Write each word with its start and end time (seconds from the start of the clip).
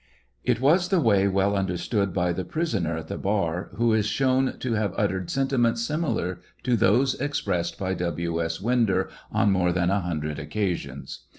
It 0.43 0.59
was 0.59 0.89
the 0.89 0.99
way 0.99 1.27
well 1.27 1.55
understood 1.55 2.11
by 2.11 2.33
the 2.33 2.43
prisoner 2.43 2.97
at 2.97 3.07
the 3.07 3.19
bar, 3.19 3.69
who 3.75 3.93
is 3.93 4.07
shown 4.07 4.57
to 4.57 4.73
have 4.73 4.95
uttered 4.97 5.29
sentiments 5.29 5.83
similar 5.85 6.41
to 6.63 6.75
those 6.75 7.13
expressed 7.21 7.77
by 7.77 7.93
W. 7.93 8.41
S. 8.43 8.59
Winder 8.59 9.11
on 9.31 9.53
inore 9.53 9.71
than 9.71 9.91
a 9.91 9.99
hundred 10.01 10.39
occasions. 10.39 11.27